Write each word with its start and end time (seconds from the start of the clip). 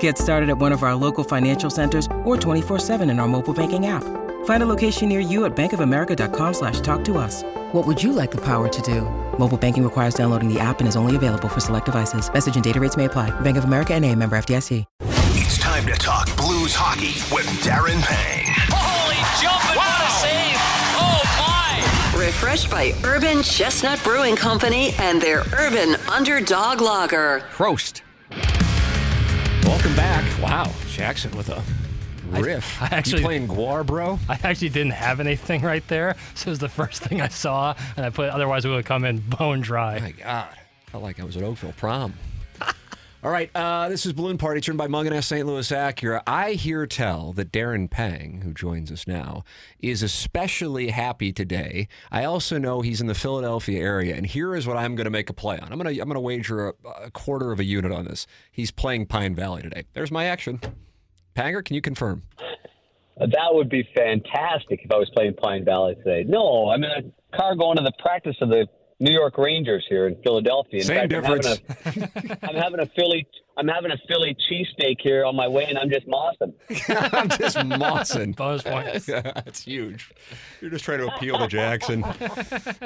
Get 0.00 0.18
started 0.18 0.50
at 0.50 0.58
one 0.58 0.72
of 0.72 0.82
our 0.82 0.94
local 0.94 1.24
financial 1.24 1.70
centers 1.70 2.06
or 2.24 2.36
24-7 2.36 3.10
in 3.10 3.18
our 3.18 3.28
mobile 3.28 3.54
banking 3.54 3.86
app. 3.86 4.04
Find 4.44 4.62
a 4.62 4.66
location 4.66 5.08
near 5.08 5.20
you 5.20 5.44
at 5.46 5.56
bankofamerica.com 5.56 6.54
slash 6.54 6.80
talk 6.80 7.04
to 7.04 7.16
us. 7.18 7.42
What 7.72 7.86
would 7.86 8.02
you 8.02 8.12
like 8.12 8.30
the 8.30 8.42
power 8.44 8.68
to 8.68 8.82
do? 8.82 9.02
Mobile 9.38 9.58
banking 9.58 9.84
requires 9.84 10.14
downloading 10.14 10.52
the 10.52 10.60
app 10.60 10.80
and 10.80 10.88
is 10.88 10.96
only 10.96 11.16
available 11.16 11.48
for 11.48 11.60
select 11.60 11.86
devices. 11.86 12.32
Message 12.32 12.56
and 12.56 12.64
data 12.64 12.80
rates 12.80 12.96
may 12.96 13.04
apply. 13.06 13.30
Bank 13.40 13.56
of 13.56 13.64
America 13.64 13.94
and 13.94 14.04
a 14.04 14.14
member 14.14 14.36
FDIC. 14.36 14.84
It's 15.40 15.58
time 15.58 15.86
to 15.86 15.92
talk 15.92 16.34
Blues 16.36 16.74
hockey 16.74 17.14
with 17.34 17.46
Darren 17.62 18.02
Pang. 18.02 18.44
Holy 18.70 19.16
jumping, 19.40 19.76
what 19.76 20.02
a 20.02 20.10
save! 20.20 20.58
Oh 20.98 21.22
my! 22.14 22.18
Refreshed 22.26 22.70
by 22.70 22.92
Urban 23.04 23.42
Chestnut 23.42 24.02
Brewing 24.02 24.36
Company 24.36 24.92
and 24.98 25.22
their 25.22 25.42
Urban 25.52 25.96
Underdog 26.10 26.80
Lager. 26.80 27.42
Prost. 27.52 28.02
Welcome 29.78 29.94
back. 29.94 30.42
Wow, 30.42 30.72
Jackson 30.88 31.30
with 31.36 31.50
a 31.50 31.62
riff. 32.40 32.82
I 32.82 32.86
actually- 32.86 33.20
you 33.20 33.24
playing 33.24 33.46
Guar, 33.46 33.86
bro? 33.86 34.18
I 34.28 34.36
actually 34.42 34.70
didn't 34.70 34.94
have 34.94 35.20
anything 35.20 35.62
right 35.62 35.86
there, 35.86 36.16
so 36.34 36.48
it 36.48 36.50
was 36.50 36.58
the 36.58 36.68
first 36.68 37.00
thing 37.04 37.20
I 37.20 37.28
saw, 37.28 37.76
and 37.96 38.04
I 38.04 38.10
put. 38.10 38.28
Otherwise, 38.30 38.64
it 38.64 38.70
would 38.70 38.78
have 38.78 38.84
come 38.84 39.04
in 39.04 39.18
bone 39.20 39.60
dry. 39.60 40.00
My 40.00 40.10
God, 40.10 40.48
felt 40.86 41.04
like 41.04 41.20
I 41.20 41.24
was 41.24 41.36
at 41.36 41.44
Oakville 41.44 41.74
prom. 41.76 42.14
All 43.24 43.32
right, 43.32 43.50
uh, 43.52 43.88
this 43.88 44.06
is 44.06 44.12
Balloon 44.12 44.38
Party, 44.38 44.60
turned 44.60 44.78
by 44.78 44.86
Munganess 44.86 45.24
St. 45.24 45.44
Louis 45.44 45.68
Acura. 45.72 46.22
I 46.24 46.52
hear 46.52 46.86
tell 46.86 47.32
that 47.32 47.50
Darren 47.50 47.90
Pang, 47.90 48.42
who 48.44 48.54
joins 48.54 48.92
us 48.92 49.08
now, 49.08 49.42
is 49.80 50.04
especially 50.04 50.90
happy 50.90 51.32
today. 51.32 51.88
I 52.12 52.22
also 52.22 52.58
know 52.58 52.80
he's 52.80 53.00
in 53.00 53.08
the 53.08 53.16
Philadelphia 53.16 53.82
area, 53.82 54.14
and 54.14 54.24
here 54.24 54.54
is 54.54 54.68
what 54.68 54.76
I'm 54.76 54.94
going 54.94 55.06
to 55.06 55.10
make 55.10 55.28
a 55.28 55.32
play 55.32 55.58
on. 55.58 55.72
I'm 55.72 55.80
going 55.80 55.92
to 55.92 56.00
I'm 56.00 56.06
going 56.06 56.14
to 56.14 56.20
wager 56.20 56.68
a, 56.68 56.74
a 57.06 57.10
quarter 57.10 57.50
of 57.50 57.58
a 57.58 57.64
unit 57.64 57.90
on 57.90 58.04
this. 58.04 58.28
He's 58.52 58.70
playing 58.70 59.06
Pine 59.06 59.34
Valley 59.34 59.62
today. 59.62 59.82
There's 59.94 60.12
my 60.12 60.26
action. 60.26 60.60
Panger, 61.34 61.64
can 61.64 61.74
you 61.74 61.82
confirm? 61.82 62.22
That 63.16 63.48
would 63.50 63.68
be 63.68 63.82
fantastic 63.96 64.82
if 64.84 64.92
I 64.92 64.96
was 64.96 65.10
playing 65.12 65.34
Pine 65.34 65.64
Valley 65.64 65.96
today. 65.96 66.22
No, 66.22 66.68
I'm 66.70 66.84
in 66.84 66.90
a 66.90 67.36
car 67.36 67.56
going 67.56 67.78
to 67.78 67.82
the 67.82 67.92
practice 67.98 68.36
of 68.40 68.48
the 68.48 68.68
New 69.00 69.12
York 69.12 69.38
Rangers 69.38 69.84
here 69.88 70.08
in 70.08 70.20
Philadelphia. 70.22 70.80
In 70.80 70.86
Same 70.86 71.08
fact, 71.08 71.12
I'm 71.12 71.24
having, 71.24 71.46
a, 71.46 72.38
I'm 72.42 72.56
having 72.56 72.80
a 72.80 72.86
Philly. 72.96 73.26
I'm 73.56 73.68
having 73.68 73.90
a 73.90 73.98
Philly 74.08 74.36
cheesesteak 74.48 74.96
here 75.00 75.24
on 75.24 75.34
my 75.34 75.48
way, 75.48 75.64
and 75.64 75.78
I'm 75.78 75.90
just 75.90 76.06
mossing. 76.06 76.52
I'm 77.12 77.28
just 77.28 77.56
mossing. 77.56 78.34
Bonus 78.36 78.62
points. 78.62 79.06
That's 79.06 79.62
huge. 79.62 80.12
You're 80.60 80.70
just 80.70 80.84
trying 80.84 80.98
to 80.98 81.12
appeal 81.12 81.38
to 81.38 81.48
Jackson. 81.48 82.04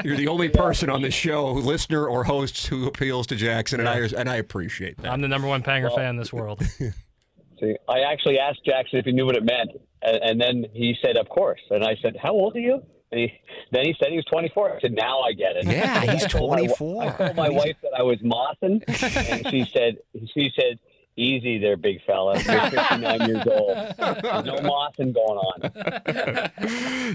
You're 0.03 0.17
the 0.17 0.29
only 0.29 0.49
person 0.49 0.89
on 0.89 1.03
the 1.03 1.11
show, 1.11 1.53
listener 1.53 2.07
or 2.07 2.25
host, 2.25 2.67
who 2.67 2.87
appeals 2.87 3.27
to 3.29 3.37
Jackson, 3.37 3.81
and 3.81 3.89
I 3.89 3.99
and 4.17 4.29
I 4.29 4.37
appreciate 4.37 4.99
that. 4.99 5.13
I'm 5.13 5.21
the 5.21 5.29
number 5.29 5.49
one 5.49 5.63
Panger 5.63 5.95
fan 5.95 6.11
in 6.11 6.17
this 6.17 6.33
world. 6.33 6.63
See, 7.61 7.77
I 7.89 8.01
actually 8.01 8.39
asked 8.39 8.65
Jackson 8.67 8.99
if 8.99 9.05
he 9.05 9.13
knew 9.13 9.25
what 9.25 9.37
it 9.37 9.45
meant, 9.45 9.71
and, 10.03 10.17
and 10.23 10.41
then 10.41 10.65
he 10.73 10.97
said, 11.03 11.17
"Of 11.17 11.29
course." 11.29 11.61
And 11.71 11.85
I 11.85 11.97
said, 12.03 12.17
"How 12.21 12.33
old 12.33 12.57
are 12.57 12.61
you?" 12.61 12.83
And 13.13 13.21
he, 13.21 13.33
then 13.71 13.85
he 13.85 13.95
said 13.99 14.09
he 14.11 14.17
was 14.17 14.25
24. 14.25 14.77
I 14.77 14.81
said, 14.81 14.93
"Now 14.93 15.21
I 15.21 15.33
get 15.33 15.57
it." 15.57 15.67
Yeah, 15.67 16.01
he's 16.13 16.25
I 16.25 16.29
told 16.29 16.51
my- 16.51 16.57
24. 16.57 17.05
I 17.05 17.11
told 17.13 17.37
my 17.37 17.51
wife 17.51 17.77
that 17.83 17.93
I 17.97 18.03
was 18.03 18.19
mossing, 18.21 18.83
and 19.31 19.47
she 19.49 19.71
said, 19.73 19.99
"She 20.35 20.51
said." 20.59 20.79
Easy 21.15 21.59
there, 21.59 21.77
big 21.77 22.03
fella. 22.07 22.41
You're 22.41 22.71
59 22.71 23.29
years 23.29 23.47
old. 23.47 23.77
There's 23.77 24.45
no 24.47 24.57
mossing 24.63 25.13
going 25.13 25.37
on. 25.37 25.61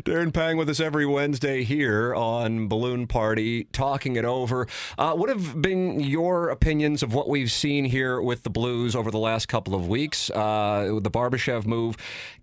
Darren 0.03 0.31
Pang 0.31 0.55
with 0.55 0.69
us 0.69 0.79
every 0.79 1.07
Wednesday 1.07 1.63
here 1.63 2.13
on 2.13 2.67
Balloon 2.67 3.07
Party, 3.07 3.63
talking 3.65 4.15
it 4.15 4.23
over. 4.23 4.67
Uh, 4.99 5.13
what 5.13 5.29
have 5.29 5.63
been 5.63 5.99
your 5.99 6.49
opinions 6.49 7.01
of 7.01 7.15
what 7.15 7.27
we've 7.27 7.51
seen 7.51 7.85
here 7.85 8.21
with 8.21 8.43
the 8.43 8.51
Blues 8.51 8.95
over 8.95 9.09
the 9.09 9.17
last 9.17 9.47
couple 9.47 9.73
of 9.73 9.87
weeks? 9.87 10.29
Uh, 10.29 10.91
with 10.93 11.03
the 11.03 11.09
Barbashev 11.11 11.65
move, 11.65 11.97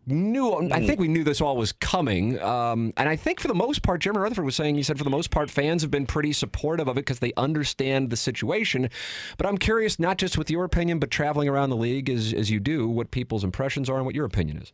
knew 0.07 0.71
I 0.71 0.87
think 0.87 1.01
we 1.01 1.09
knew 1.09 1.25
this 1.25 1.41
all 1.41 1.57
was 1.57 1.73
coming, 1.73 2.41
um, 2.41 2.93
and 2.97 3.09
I 3.09 3.17
think 3.17 3.41
for 3.41 3.49
the 3.49 3.55
most 3.55 3.83
part, 3.83 4.01
Jeremy 4.01 4.21
Rutherford 4.21 4.45
was 4.45 4.57
saying 4.57 4.75
he 4.75 4.83
said 4.83 4.99
for 4.99 5.05
the 5.05 5.11
most 5.11 5.31
part, 5.31 5.51
fans 5.51 5.83
have 5.83 5.91
been 5.91 6.07
pretty 6.07 6.33
supportive 6.33 6.89
of 6.89 6.97
it 6.97 7.01
because 7.01 7.21
they 7.21 7.33
understand 7.37 8.11
the 8.11 8.17
situation. 8.17 8.91
But 9.37 9.47
I'm 9.47 9.59
curious, 9.59 9.99
not 9.99 10.19
just 10.19 10.37
with 10.37 10.51
your 10.51 10.65
opinion, 10.65 10.99
but 10.99 11.11
traveling 11.11 11.49
around 11.49 11.71
the 11.71 11.77
league 11.77 12.11
as 12.11 12.33
as 12.33 12.51
you 12.51 12.61
do, 12.61 12.89
what 12.89 13.11
people's 13.11 13.45
impressions 13.45 13.89
are 13.89 13.97
and 13.97 14.07
what 14.07 14.15
your 14.15 14.27
opinion 14.27 14.59
is. 14.59 14.73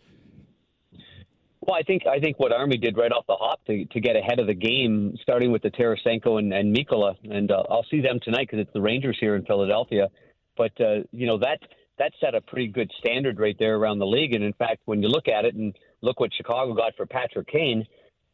Well, 1.61 1.77
I 1.79 1.83
think 1.83 2.07
I 2.07 2.19
think 2.19 2.39
what 2.39 2.53
Army 2.53 2.79
did 2.79 2.97
right 2.97 3.13
off 3.13 3.27
the 3.27 3.37
hop 3.37 3.65
to, 3.67 3.85
to 3.85 4.01
get 4.01 4.17
ahead 4.17 4.39
of 4.39 4.47
the 4.47 4.55
game, 4.55 5.17
starting 5.23 5.53
with 5.53 5.63
the 5.63 5.71
Tarasenko 5.71 6.39
and, 6.39 6.53
and 6.53 6.75
Mikkola, 6.75 7.15
and 7.31 7.51
uh, 7.51 7.65
I'll 7.71 7.87
see 7.91 8.01
them 8.01 8.19
tonight 8.23 8.49
because 8.51 8.61
it's 8.61 8.73
the 8.73 8.81
Rangers 8.81 9.19
here 9.21 9.37
in 9.37 9.45
Philadelphia. 9.45 10.09
But 10.57 10.73
uh, 10.81 11.03
you 11.13 11.27
know 11.27 11.39
that 11.39 11.61
that 12.01 12.13
set 12.19 12.35
a 12.35 12.41
pretty 12.41 12.67
good 12.67 12.91
standard 12.99 13.39
right 13.39 13.57
there 13.59 13.77
around 13.77 13.99
the 13.99 14.07
league. 14.07 14.33
And 14.33 14.43
in 14.43 14.55
fact, 14.55 14.81
when 14.87 15.03
you 15.03 15.09
look 15.09 15.29
at 15.29 15.45
it 15.45 15.55
and 15.55 15.77
look 16.01 16.19
what 16.19 16.33
Chicago 16.35 16.73
got 16.73 16.97
for 16.97 17.05
Patrick 17.05 17.47
Kane, 17.47 17.87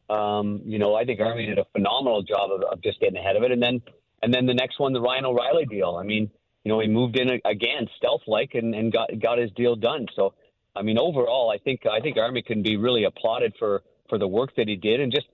um, 0.09 0.61
you 0.65 0.79
know 0.79 0.95
I 0.95 1.03
think 1.03 1.19
Army 1.19 1.45
did 1.45 1.59
a 1.59 1.65
phenomenal 1.73 2.23
job 2.23 2.49
of, 2.51 2.63
of 2.63 2.81
just 2.81 2.99
getting 3.01 3.17
ahead 3.17 3.35
of 3.35 3.43
it. 3.43 3.51
And 3.51 3.61
then 3.61 3.81
and 4.23 4.33
then 4.33 4.45
the 4.45 4.53
next 4.53 4.79
one, 4.79 4.93
the 4.93 5.01
Ryan 5.01 5.25
O'Reilly 5.25 5.65
deal. 5.65 5.97
I 5.99 6.03
mean, 6.03 6.31
you 6.63 6.71
know 6.71 6.79
he 6.79 6.87
moved 6.87 7.19
in 7.19 7.29
again 7.43 7.87
stealth 7.97 8.21
like 8.25 8.51
and, 8.55 8.73
and 8.73 8.91
got 8.91 9.09
got 9.21 9.37
his 9.37 9.51
deal 9.51 9.75
done. 9.75 10.07
So. 10.15 10.33
I 10.75 10.83
mean, 10.83 10.99
overall, 10.99 11.49
I 11.49 11.57
think 11.57 11.87
I 11.91 12.01
think 12.01 12.17
Army 12.17 12.43
can 12.43 12.61
be 12.61 12.77
really 12.77 13.05
applauded 13.05 13.55
for 13.57 13.81
for 14.09 14.19
the 14.19 14.27
work 14.27 14.51
that 14.57 14.67
he 14.67 14.75
did, 14.75 14.99
and 14.99 15.11
just 15.11 15.25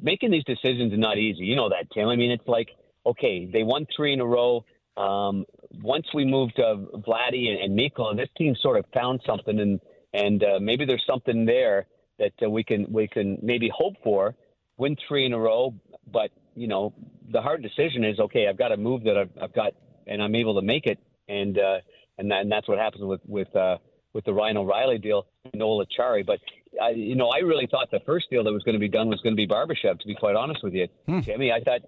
making 0.00 0.30
these 0.30 0.44
decisions 0.44 0.92
is 0.92 0.98
not 1.00 1.18
easy. 1.18 1.42
You 1.42 1.56
know 1.56 1.70
that, 1.70 1.90
Tim. 1.92 2.06
I 2.08 2.14
mean, 2.14 2.30
it's 2.30 2.46
like 2.46 2.68
okay, 3.04 3.50
they 3.52 3.64
won 3.64 3.84
three 3.96 4.12
in 4.12 4.20
a 4.20 4.24
row. 4.24 4.64
Um, 4.96 5.44
once 5.80 6.06
we 6.14 6.24
moved 6.24 6.58
uh, 6.58 6.76
Vladdy 6.98 7.48
and, 7.48 7.60
and 7.62 7.74
Mikko, 7.74 8.14
this 8.14 8.28
team 8.36 8.54
sort 8.60 8.78
of 8.78 8.84
found 8.92 9.20
something, 9.26 9.58
and 9.58 9.80
and 10.12 10.42
uh, 10.42 10.58
maybe 10.60 10.84
there's 10.84 11.04
something 11.06 11.44
there 11.44 11.86
that 12.18 12.32
uh, 12.42 12.50
we 12.50 12.64
can 12.64 12.86
we 12.90 13.08
can 13.08 13.38
maybe 13.42 13.70
hope 13.74 13.94
for. 14.02 14.34
Win 14.78 14.96
three 15.06 15.26
in 15.26 15.32
a 15.32 15.38
row, 15.38 15.74
but 16.10 16.30
you 16.54 16.66
know 16.66 16.94
the 17.30 17.40
hard 17.40 17.62
decision 17.62 18.04
is 18.04 18.18
okay. 18.18 18.48
I've 18.48 18.58
got 18.58 18.68
to 18.68 18.76
move 18.76 19.04
that 19.04 19.16
I've, 19.16 19.30
I've 19.40 19.52
got, 19.52 19.72
and 20.06 20.22
I'm 20.22 20.34
able 20.34 20.54
to 20.56 20.62
make 20.62 20.86
it, 20.86 20.98
and 21.28 21.58
uh, 21.58 21.78
and, 22.18 22.30
that, 22.30 22.40
and 22.40 22.52
that's 22.52 22.68
what 22.68 22.78
happens 22.78 23.04
with 23.04 23.20
with. 23.26 23.54
Uh, 23.54 23.78
with 24.14 24.26
the 24.26 24.32
Ryan 24.34 24.58
O'Reilly 24.58 24.98
deal, 24.98 25.26
Nola 25.54 25.86
Chari. 25.86 26.24
But 26.24 26.38
I, 26.80 26.90
you 26.90 27.16
know, 27.16 27.28
I 27.28 27.38
really 27.38 27.66
thought 27.70 27.90
the 27.90 28.00
first 28.04 28.28
deal 28.30 28.44
that 28.44 28.52
was 28.52 28.62
going 28.62 28.74
to 28.74 28.78
be 28.78 28.88
done 28.88 29.08
was 29.08 29.20
going 29.22 29.34
to 29.34 29.36
be 29.36 29.46
Barbashev. 29.46 29.98
To 30.00 30.06
be 30.06 30.14
quite 30.14 30.36
honest 30.36 30.62
with 30.62 30.74
you, 30.74 30.88
Jimmy, 31.22 31.50
I 31.50 31.60
thought, 31.60 31.80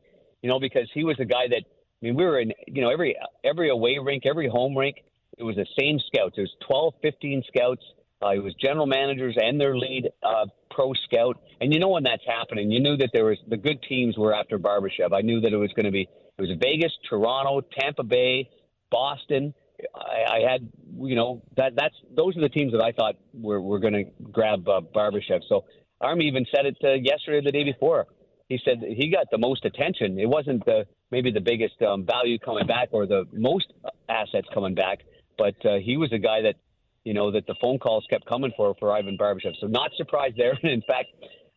you 0.42 0.48
know, 0.48 0.58
because 0.58 0.88
he 0.94 1.04
was 1.04 1.16
a 1.20 1.24
guy 1.24 1.48
that 1.48 1.64
mean, 2.04 2.16
we 2.16 2.24
were 2.24 2.38
in, 2.38 2.52
you 2.66 2.82
know, 2.82 2.90
every 2.90 3.16
every 3.42 3.70
away 3.70 3.98
rink, 4.02 4.24
every 4.26 4.48
home 4.48 4.76
rink, 4.76 4.96
it 5.38 5.42
was 5.42 5.56
the 5.56 5.66
same 5.78 5.98
scouts. 6.06 6.34
It 6.36 6.42
was 6.42 6.54
12, 6.66 6.94
15 7.02 7.42
scouts. 7.48 7.82
Uh, 8.22 8.28
it 8.30 8.42
was 8.42 8.54
general 8.54 8.86
managers 8.86 9.36
and 9.36 9.60
their 9.60 9.76
lead 9.76 10.10
uh, 10.22 10.46
pro 10.70 10.92
scout. 11.04 11.42
And 11.60 11.72
you 11.72 11.80
know 11.80 11.88
when 11.88 12.04
that's 12.04 12.22
happening, 12.26 12.70
you 12.70 12.80
knew 12.80 12.96
that 12.96 13.10
there 13.12 13.24
was 13.24 13.38
the 13.48 13.56
good 13.56 13.82
teams 13.82 14.16
were 14.16 14.34
after 14.34 14.58
Barbashev. 14.58 15.12
I 15.12 15.20
knew 15.20 15.40
that 15.40 15.52
it 15.52 15.56
was 15.56 15.72
going 15.74 15.86
to 15.86 15.92
be 15.92 16.08
it 16.36 16.42
was 16.42 16.50
Vegas, 16.60 16.92
Toronto, 17.08 17.60
Tampa 17.78 18.02
Bay, 18.02 18.48
Boston. 18.90 19.54
I, 19.94 20.36
I 20.36 20.50
had, 20.50 20.68
you 20.98 21.14
know, 21.14 21.42
that 21.56 21.72
that's 21.76 21.94
those 22.14 22.36
are 22.36 22.40
the 22.40 22.48
teams 22.48 22.72
that 22.72 22.82
I 22.82 22.92
thought 22.92 23.16
were 23.32 23.60
were 23.60 23.78
going 23.78 23.94
to 23.94 24.04
grab 24.30 24.68
uh, 24.68 24.80
Barbashev. 24.80 25.40
So 25.48 25.64
Army 26.00 26.26
even 26.26 26.46
said 26.54 26.66
it 26.66 26.76
uh, 26.82 26.94
yesterday 26.94 27.40
the 27.44 27.52
day 27.52 27.64
before. 27.64 28.06
He 28.48 28.58
said 28.64 28.82
he 28.86 29.10
got 29.10 29.26
the 29.30 29.38
most 29.38 29.64
attention. 29.64 30.18
It 30.18 30.28
wasn't 30.28 30.64
the 30.64 30.86
maybe 31.10 31.30
the 31.30 31.40
biggest 31.40 31.80
um, 31.82 32.04
value 32.04 32.38
coming 32.38 32.66
back 32.66 32.88
or 32.92 33.06
the 33.06 33.26
most 33.32 33.72
assets 34.08 34.48
coming 34.52 34.74
back, 34.74 35.00
but 35.38 35.54
uh, 35.64 35.76
he 35.76 35.96
was 35.96 36.12
a 36.12 36.18
guy 36.18 36.42
that, 36.42 36.56
you 37.04 37.14
know, 37.14 37.30
that 37.30 37.46
the 37.46 37.54
phone 37.60 37.78
calls 37.78 38.04
kept 38.08 38.26
coming 38.26 38.52
for 38.56 38.74
for 38.78 38.92
Ivan 38.92 39.16
Barbashev. 39.18 39.54
So 39.60 39.66
not 39.66 39.90
surprised 39.96 40.36
there. 40.36 40.58
In 40.62 40.82
fact, 40.82 41.08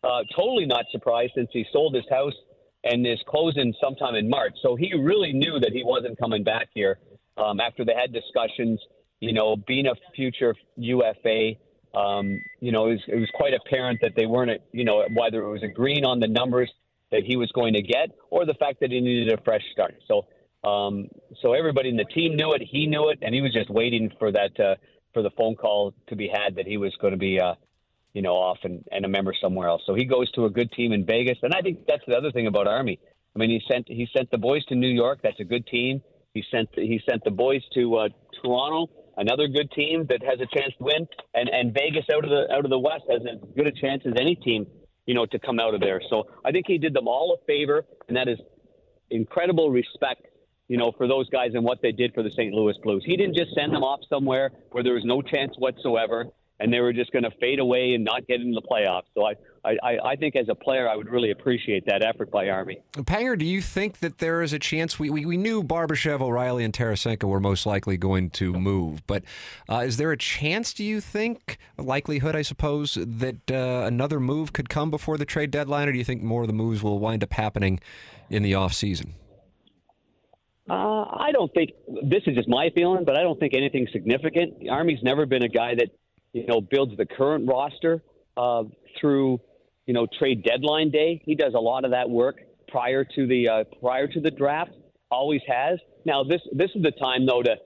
uh, 0.04 0.22
totally 0.36 0.66
not 0.66 0.84
surprised 0.92 1.32
since 1.34 1.48
he 1.52 1.64
sold 1.72 1.94
his 1.94 2.04
house 2.10 2.34
and 2.84 3.06
is 3.06 3.18
closing 3.26 3.74
sometime 3.82 4.14
in 4.14 4.28
March. 4.28 4.52
So 4.62 4.76
he 4.76 4.94
really 4.94 5.32
knew 5.32 5.58
that 5.60 5.72
he 5.72 5.82
wasn't 5.84 6.18
coming 6.18 6.44
back 6.44 6.68
here 6.74 6.98
um, 7.36 7.60
after 7.60 7.84
they 7.84 7.94
had 7.94 8.12
discussions. 8.12 8.80
You 9.20 9.32
know, 9.32 9.56
being 9.56 9.86
a 9.86 9.94
future 10.14 10.54
UFA, 10.76 11.54
um, 11.94 12.38
you 12.60 12.70
know, 12.70 12.86
it 12.86 12.90
was, 12.90 13.02
it 13.08 13.16
was 13.16 13.28
quite 13.34 13.52
apparent 13.54 13.98
that 14.02 14.12
they 14.16 14.26
weren't, 14.26 14.62
you 14.72 14.84
know, 14.84 15.04
whether 15.16 15.42
it 15.42 15.50
was 15.50 15.62
agreeing 15.64 16.04
on 16.04 16.20
the 16.20 16.28
numbers 16.28 16.70
that 17.10 17.22
he 17.24 17.36
was 17.36 17.50
going 17.52 17.74
to 17.74 17.82
get 17.82 18.10
or 18.30 18.44
the 18.44 18.54
fact 18.54 18.80
that 18.80 18.90
he 18.90 19.00
needed 19.00 19.32
a 19.32 19.42
fresh 19.42 19.62
start. 19.72 19.94
So, 20.06 20.26
um, 20.68 21.08
so 21.40 21.52
everybody 21.52 21.88
in 21.88 21.96
the 21.96 22.04
team 22.04 22.36
knew 22.36 22.52
it, 22.52 22.62
he 22.62 22.86
knew 22.86 23.08
it, 23.08 23.18
and 23.22 23.34
he 23.34 23.40
was 23.40 23.52
just 23.52 23.70
waiting 23.70 24.10
for 24.18 24.32
that 24.32 24.58
uh, 24.60 24.74
for 25.14 25.22
the 25.22 25.30
phone 25.30 25.54
call 25.54 25.94
to 26.08 26.16
be 26.16 26.28
had 26.28 26.56
that 26.56 26.66
he 26.66 26.76
was 26.76 26.94
going 27.00 27.12
to 27.12 27.18
be, 27.18 27.40
uh, 27.40 27.54
you 28.12 28.22
know, 28.22 28.34
off 28.34 28.58
and, 28.64 28.84
and 28.90 29.04
a 29.04 29.08
member 29.08 29.32
somewhere 29.40 29.68
else. 29.68 29.82
So 29.86 29.94
he 29.94 30.04
goes 30.04 30.30
to 30.32 30.44
a 30.44 30.50
good 30.50 30.70
team 30.72 30.92
in 30.92 31.06
Vegas, 31.06 31.38
and 31.42 31.54
I 31.54 31.60
think 31.60 31.86
that's 31.86 32.04
the 32.06 32.14
other 32.14 32.32
thing 32.32 32.46
about 32.46 32.66
Army. 32.66 32.98
I 33.34 33.38
mean, 33.38 33.50
he 33.50 33.62
sent 33.70 33.86
he 33.88 34.08
sent 34.16 34.30
the 34.30 34.38
boys 34.38 34.64
to 34.66 34.74
New 34.74 34.88
York. 34.88 35.20
That's 35.22 35.38
a 35.40 35.44
good 35.44 35.66
team. 35.66 36.02
He 36.34 36.44
sent 36.50 36.68
he 36.74 37.00
sent 37.08 37.24
the 37.24 37.30
boys 37.30 37.62
to 37.74 37.96
uh, 37.96 38.08
Toronto, 38.42 38.90
another 39.16 39.48
good 39.48 39.70
team 39.72 40.06
that 40.08 40.22
has 40.22 40.40
a 40.40 40.58
chance 40.58 40.74
to 40.78 40.84
win, 40.84 41.06
and 41.34 41.48
and 41.48 41.72
Vegas 41.72 42.04
out 42.12 42.24
of 42.24 42.30
the 42.30 42.52
out 42.52 42.64
of 42.64 42.70
the 42.70 42.78
West 42.78 43.04
has 43.10 43.22
as 43.22 43.38
good 43.56 43.66
a 43.66 43.72
chance 43.72 44.02
as 44.06 44.14
any 44.20 44.34
team, 44.34 44.66
you 45.08 45.14
know, 45.14 45.24
to 45.24 45.38
come 45.38 45.58
out 45.58 45.72
of 45.72 45.80
there. 45.80 46.02
So 46.10 46.24
I 46.44 46.52
think 46.52 46.66
he 46.68 46.76
did 46.76 46.92
them 46.92 47.08
all 47.08 47.34
a 47.34 47.42
favor, 47.46 47.82
and 48.08 48.16
that 48.18 48.28
is 48.28 48.38
incredible 49.10 49.70
respect, 49.70 50.26
you 50.68 50.76
know, 50.76 50.92
for 50.98 51.08
those 51.08 51.26
guys 51.30 51.52
and 51.54 51.64
what 51.64 51.80
they 51.80 51.92
did 51.92 52.12
for 52.12 52.22
the 52.22 52.30
St. 52.32 52.52
Louis 52.52 52.74
Blues. 52.82 53.02
He 53.06 53.16
didn't 53.16 53.34
just 53.34 53.54
send 53.54 53.72
them 53.72 53.82
off 53.82 54.00
somewhere 54.10 54.50
where 54.70 54.84
there 54.84 54.92
was 54.92 55.06
no 55.06 55.22
chance 55.22 55.54
whatsoever, 55.56 56.26
and 56.60 56.72
they 56.72 56.80
were 56.80 56.92
just 56.92 57.12
going 57.12 57.22
to 57.22 57.30
fade 57.40 57.58
away 57.58 57.94
and 57.94 58.04
not 58.04 58.26
get 58.26 58.40
into 58.40 58.54
the 58.54 58.66
playoffs. 58.66 59.04
So 59.14 59.24
I, 59.24 59.34
I, 59.64 59.98
I 60.04 60.16
think 60.16 60.34
as 60.34 60.48
a 60.48 60.54
player, 60.54 60.88
I 60.88 60.96
would 60.96 61.08
really 61.08 61.30
appreciate 61.30 61.86
that 61.86 62.02
effort 62.02 62.30
by 62.30 62.48
Army. 62.48 62.80
Panger, 62.94 63.38
do 63.38 63.44
you 63.44 63.62
think 63.62 63.98
that 63.98 64.18
there 64.18 64.42
is 64.42 64.52
a 64.52 64.58
chance? 64.58 64.98
We, 64.98 65.10
we, 65.10 65.24
we 65.24 65.36
knew 65.36 65.62
Barbashev, 65.62 66.20
O'Reilly, 66.20 66.64
and 66.64 66.72
Tarasenko 66.72 67.24
were 67.24 67.40
most 67.40 67.66
likely 67.66 67.96
going 67.96 68.30
to 68.30 68.52
move, 68.52 69.06
but 69.06 69.22
uh, 69.68 69.84
is 69.86 69.96
there 69.96 70.10
a 70.10 70.16
chance, 70.16 70.72
do 70.72 70.84
you 70.84 71.00
think, 71.00 71.58
a 71.76 71.82
likelihood, 71.82 72.34
I 72.34 72.42
suppose, 72.42 72.98
that 73.00 73.50
uh, 73.50 73.86
another 73.86 74.18
move 74.18 74.52
could 74.52 74.68
come 74.68 74.90
before 74.90 75.16
the 75.16 75.24
trade 75.24 75.50
deadline, 75.50 75.88
or 75.88 75.92
do 75.92 75.98
you 75.98 76.04
think 76.04 76.22
more 76.22 76.42
of 76.42 76.48
the 76.48 76.54
moves 76.54 76.82
will 76.82 76.98
wind 76.98 77.22
up 77.22 77.32
happening 77.32 77.80
in 78.30 78.42
the 78.42 78.52
offseason? 78.52 79.10
Uh, 80.68 81.04
I 81.04 81.30
don't 81.32 81.52
think 81.54 81.70
this 82.02 82.22
is 82.26 82.34
just 82.36 82.48
my 82.48 82.68
feeling, 82.74 83.04
but 83.04 83.18
I 83.18 83.22
don't 83.22 83.40
think 83.40 83.54
anything 83.54 83.86
significant. 83.90 84.60
The 84.60 84.68
Army's 84.68 85.02
never 85.02 85.24
been 85.24 85.42
a 85.42 85.48
guy 85.48 85.74
that 85.76 85.88
you 86.32 86.46
know 86.46 86.60
builds 86.60 86.96
the 86.96 87.06
current 87.06 87.48
roster 87.48 88.02
uh, 88.36 88.64
through 89.00 89.40
you 89.86 89.94
know 89.94 90.06
trade 90.18 90.44
deadline 90.44 90.90
day. 90.90 91.22
He 91.24 91.34
does 91.34 91.54
a 91.54 91.60
lot 91.60 91.84
of 91.84 91.90
that 91.92 92.08
work 92.08 92.36
prior 92.68 93.04
to 93.04 93.26
the 93.26 93.48
uh, 93.48 93.64
prior 93.80 94.06
to 94.06 94.20
the 94.20 94.30
draft. 94.30 94.72
Always 95.10 95.40
has. 95.48 95.78
Now 96.04 96.24
this 96.24 96.40
this 96.52 96.70
is 96.74 96.82
the 96.82 96.92
time 96.92 97.26
though 97.26 97.42
to 97.42 97.56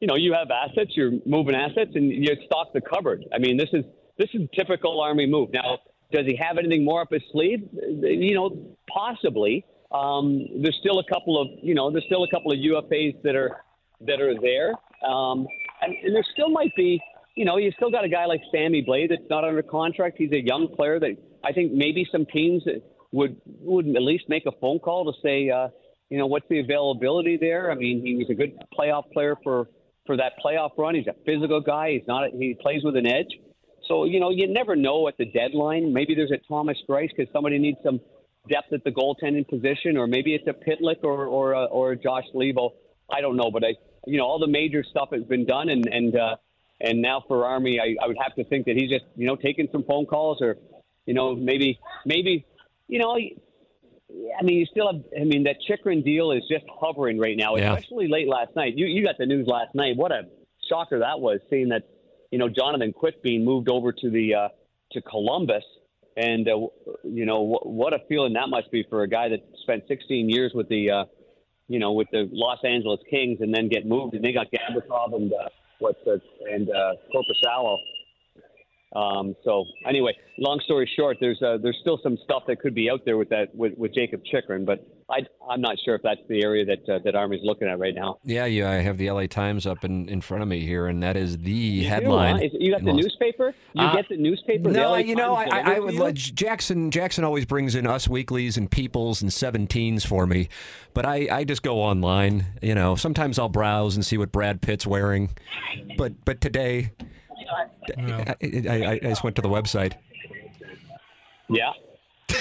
you 0.00 0.06
know 0.06 0.16
you 0.16 0.32
have 0.34 0.50
assets, 0.50 0.92
you're 0.94 1.12
moving 1.26 1.54
assets, 1.54 1.90
and 1.94 2.10
you 2.10 2.36
stock 2.46 2.72
the 2.72 2.80
cupboard. 2.80 3.24
I 3.32 3.38
mean 3.38 3.56
this 3.56 3.70
is 3.72 3.84
this 4.18 4.28
is 4.34 4.42
typical 4.54 5.00
Army 5.00 5.26
move. 5.26 5.50
Now 5.52 5.78
does 6.12 6.26
he 6.26 6.36
have 6.36 6.58
anything 6.58 6.84
more 6.84 7.02
up 7.02 7.12
his 7.12 7.22
sleeve? 7.32 7.68
You 7.72 8.34
know 8.34 8.76
possibly. 8.88 9.64
Um, 9.92 10.48
there's 10.60 10.76
still 10.80 10.98
a 10.98 11.04
couple 11.04 11.40
of 11.40 11.48
you 11.62 11.74
know 11.74 11.90
there's 11.90 12.04
still 12.06 12.24
a 12.24 12.30
couple 12.30 12.52
of 12.52 12.58
UFAs 12.58 13.20
that 13.22 13.36
are 13.36 13.64
that 14.00 14.20
are 14.20 14.38
there, 14.40 14.74
um, 15.08 15.46
and, 15.82 15.94
and 16.04 16.14
there 16.14 16.24
still 16.32 16.50
might 16.50 16.74
be 16.76 17.00
you 17.34 17.44
know 17.44 17.56
you 17.56 17.72
still 17.76 17.90
got 17.90 18.04
a 18.04 18.08
guy 18.08 18.26
like 18.26 18.40
Sammy 18.52 18.84
Blais 18.86 19.08
that's 19.08 19.28
not 19.28 19.44
under 19.44 19.62
contract. 19.62 20.16
He's 20.18 20.32
a 20.32 20.44
young 20.44 20.68
player 20.74 21.00
that 21.00 21.16
I 21.44 21.52
think 21.52 21.72
maybe 21.72 22.06
some 22.10 22.26
teams 22.26 22.62
would 23.12 23.40
would 23.60 23.86
at 23.86 24.02
least 24.02 24.24
make 24.28 24.46
a 24.46 24.52
phone 24.60 24.78
call 24.78 25.12
to 25.12 25.20
say 25.22 25.50
uh, 25.50 25.68
you 26.10 26.18
know 26.18 26.26
what's 26.26 26.46
the 26.48 26.60
availability 26.60 27.36
there. 27.36 27.70
I 27.70 27.74
mean 27.74 28.04
he 28.04 28.16
was 28.16 28.28
a 28.30 28.34
good 28.34 28.52
playoff 28.76 29.10
player 29.12 29.36
for 29.42 29.68
for 30.06 30.16
that 30.16 30.32
playoff 30.44 30.70
run. 30.78 30.94
He's 30.94 31.06
a 31.06 31.14
physical 31.24 31.60
guy. 31.60 31.92
He's 31.92 32.06
not 32.06 32.30
he 32.32 32.56
plays 32.60 32.82
with 32.84 32.96
an 32.96 33.06
edge. 33.06 33.38
So 33.88 34.04
you 34.04 34.20
know 34.20 34.30
you 34.30 34.52
never 34.52 34.76
know 34.76 35.08
at 35.08 35.16
the 35.18 35.26
deadline. 35.26 35.92
Maybe 35.92 36.14
there's 36.14 36.32
a 36.32 36.38
Thomas 36.48 36.78
Greiss 36.88 37.10
because 37.16 37.32
somebody 37.32 37.58
needs 37.58 37.78
some 37.82 38.00
depth 38.48 38.72
at 38.72 38.84
the 38.84 38.90
goaltending 38.90 39.48
position, 39.48 39.96
or 39.96 40.06
maybe 40.06 40.34
it's 40.34 40.46
a 40.46 40.52
Pitlick 40.52 41.02
or 41.02 41.26
or 41.26 41.52
a, 41.52 41.64
or 41.64 41.94
Josh 41.94 42.24
Leivo. 42.34 42.70
I 43.10 43.20
don't 43.20 43.36
know, 43.36 43.50
but 43.50 43.64
I 43.64 43.74
you 44.06 44.18
know 44.18 44.24
all 44.24 44.38
the 44.38 44.46
major 44.46 44.84
stuff 44.88 45.08
has 45.12 45.24
been 45.24 45.46
done, 45.46 45.68
and 45.68 45.86
and 45.86 46.16
uh, 46.16 46.36
and 46.80 47.00
now 47.02 47.22
for 47.26 47.44
Army, 47.46 47.80
I, 47.80 47.96
I 48.02 48.06
would 48.06 48.16
have 48.22 48.34
to 48.36 48.44
think 48.44 48.66
that 48.66 48.76
he's 48.76 48.90
just 48.90 49.04
you 49.16 49.26
know 49.26 49.36
taking 49.36 49.68
some 49.72 49.84
phone 49.84 50.06
calls, 50.06 50.40
or 50.42 50.56
you 51.06 51.14
know 51.14 51.34
maybe 51.34 51.78
maybe 52.06 52.46
you 52.88 52.98
know. 52.98 53.16
I 54.38 54.44
mean, 54.44 54.58
you 54.58 54.66
still 54.66 54.92
have. 54.92 55.02
I 55.20 55.24
mean, 55.24 55.44
that 55.44 55.56
Chychrun 55.66 56.02
deal 56.02 56.30
is 56.30 56.42
just 56.48 56.64
hovering 56.70 57.18
right 57.18 57.36
now, 57.36 57.56
Yeah. 57.56 57.74
especially 57.74 58.06
late 58.08 58.28
last 58.28 58.54
night. 58.54 58.74
You 58.76 58.86
you 58.86 59.04
got 59.04 59.16
the 59.18 59.26
news 59.26 59.46
last 59.48 59.74
night. 59.74 59.96
What 59.96 60.12
a 60.12 60.22
shocker 60.68 61.00
that 61.00 61.18
was, 61.20 61.40
seeing 61.50 61.70
that 61.70 61.82
you 62.30 62.38
know 62.38 62.48
Jonathan 62.48 62.92
Quick 62.92 63.22
being 63.22 63.44
moved 63.44 63.68
over 63.68 63.92
to 63.92 64.10
the 64.10 64.34
uh, 64.34 64.48
to 64.92 65.02
Columbus, 65.02 65.64
and 66.16 66.46
uh, 66.48 66.66
you 67.02 67.24
know 67.26 67.44
wh- 67.54 67.66
what 67.66 67.92
a 67.92 67.98
feeling 68.08 68.34
that 68.34 68.48
must 68.48 68.70
be 68.70 68.84
for 68.88 69.02
a 69.02 69.08
guy 69.08 69.28
that 69.30 69.40
spent 69.62 69.84
16 69.88 70.28
years 70.28 70.52
with 70.54 70.68
the 70.68 70.90
uh, 70.90 71.04
you 71.68 71.78
know 71.80 71.92
with 71.92 72.06
the 72.12 72.28
Los 72.30 72.58
Angeles 72.62 73.00
Kings 73.10 73.38
and 73.40 73.52
then 73.52 73.68
get 73.68 73.84
moved, 73.86 74.14
and 74.14 74.24
they 74.24 74.32
got 74.32 74.46
Gavrikov 74.52 75.14
and 75.16 75.32
uh, 75.32 75.48
what's 75.78 75.98
uh, 76.06 76.18
and 76.52 76.68
uh, 76.70 76.94
Korpisalo. 77.12 77.76
Um, 78.94 79.34
so 79.44 79.64
anyway, 79.88 80.12
long 80.38 80.60
story 80.64 80.88
short, 80.96 81.16
there's 81.20 81.42
uh, 81.42 81.58
there's 81.60 81.76
still 81.80 81.98
some 82.02 82.16
stuff 82.22 82.44
that 82.46 82.60
could 82.60 82.74
be 82.74 82.88
out 82.88 83.04
there 83.04 83.16
with 83.16 83.28
that 83.30 83.52
with, 83.54 83.76
with 83.76 83.92
Jakob 83.92 84.22
Chychrun, 84.24 84.64
but 84.64 84.86
I 85.10 85.18
I'm 85.50 85.60
not 85.60 85.76
sure 85.84 85.96
if 85.96 86.02
that's 86.02 86.20
the 86.28 86.44
area 86.44 86.64
that 86.64 86.88
uh, 86.88 87.00
that 87.04 87.16
Army's 87.16 87.40
looking 87.42 87.66
at 87.66 87.78
right 87.80 87.94
now. 87.94 88.18
Yeah, 88.24 88.44
yeah, 88.46 88.70
I 88.70 88.74
have 88.76 88.96
the 88.96 89.10
LA 89.10 89.26
Times 89.26 89.66
up 89.66 89.84
in, 89.84 90.08
in 90.08 90.20
front 90.20 90.42
of 90.44 90.48
me 90.48 90.60
here, 90.64 90.86
and 90.86 91.02
that 91.02 91.16
is 91.16 91.36
the 91.38 91.50
You, 91.50 91.88
headline. 91.88 92.36
uh, 92.36 92.42
is- 92.46 92.52
you 92.54 92.70
got 92.70 92.84
the 92.84 92.92
Los- 92.92 93.02
newspaper? 93.02 93.52
You 93.74 93.82
Uh, 93.84 93.94
get 93.96 94.08
the 94.08 94.16
newspaper? 94.16 94.70
No, 94.70 94.90
LA 94.92 94.98
you 94.98 95.16
know, 95.16 95.34
I, 95.34 95.44
Times 95.46 95.68
I, 95.68 95.74
I 95.74 95.78
would 95.80 95.88
to 95.90 95.94
you? 95.96 96.02
let 96.02 96.14
Jackson. 96.14 96.90
Jackson 96.92 97.24
always 97.24 97.44
brings 97.46 97.74
in 97.74 97.88
Us 97.88 98.06
Weeklies 98.08 98.56
and 98.56 98.70
Peoples 98.70 99.22
and 99.22 99.30
Seventeens 99.32 100.06
for 100.06 100.24
me, 100.24 100.48
but 100.94 101.04
I, 101.04 101.26
I 101.30 101.42
just 101.44 101.64
go 101.64 101.80
online. 101.80 102.46
You 102.62 102.76
know, 102.76 102.94
sometimes 102.94 103.40
I'll 103.40 103.48
browse 103.48 103.96
and 103.96 104.06
see 104.06 104.16
what 104.18 104.30
Brad 104.30 104.62
Pitt's 104.62 104.86
wearing, 104.86 105.30
but 105.98 106.24
but 106.24 106.40
today, 106.40 106.92
I, 107.50 108.36
I, 108.68 108.90
I, 108.92 108.98
just 109.00 109.24
went 109.24 109.36
to 109.36 109.42
the 109.42 109.48
website. 109.48 109.94
Yeah. 111.48 111.72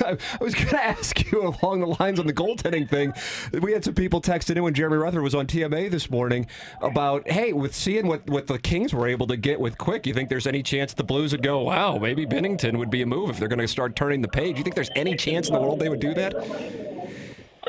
I 0.00 0.16
was 0.40 0.54
going 0.54 0.68
to 0.68 0.82
ask 0.84 1.30
you 1.30 1.42
along 1.42 1.80
the 1.80 1.96
lines 1.98 2.18
on 2.18 2.26
the 2.26 2.32
goaltending 2.32 2.88
thing. 2.88 3.12
We 3.60 3.72
had 3.72 3.84
some 3.84 3.94
people 3.94 4.20
texting 4.20 4.56
in 4.56 4.62
when 4.62 4.74
Jeremy 4.74 4.96
Rutherford 4.96 5.22
was 5.22 5.34
on 5.34 5.46
TMA 5.46 5.90
this 5.90 6.10
morning 6.10 6.46
about, 6.80 7.28
hey, 7.30 7.52
with 7.52 7.74
seeing 7.74 8.06
what, 8.06 8.28
what 8.28 8.46
the 8.46 8.58
Kings 8.58 8.94
were 8.94 9.06
able 9.06 9.26
to 9.26 9.36
get 9.36 9.60
with 9.60 9.78
Quick, 9.78 10.06
you 10.06 10.14
think 10.14 10.28
there's 10.28 10.46
any 10.46 10.62
chance 10.62 10.94
the 10.94 11.04
Blues 11.04 11.32
would 11.32 11.42
go, 11.42 11.60
wow, 11.60 11.98
maybe 11.98 12.26
Binnington 12.26 12.78
would 12.78 12.90
be 12.90 13.02
a 13.02 13.06
move 13.06 13.30
if 13.30 13.38
they're 13.38 13.48
going 13.48 13.58
to 13.58 13.68
start 13.68 13.96
turning 13.96 14.22
the 14.22 14.28
page? 14.28 14.56
You 14.58 14.64
think 14.64 14.74
there's 14.74 14.90
any 14.96 15.16
chance 15.16 15.48
in 15.48 15.54
the 15.54 15.60
world 15.60 15.80
they 15.80 15.88
would 15.88 16.00
do 16.00 16.14
that? 16.14 16.97